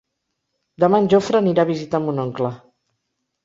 [0.83, 2.55] Demà en Jofre anirà a visitar mon oncle.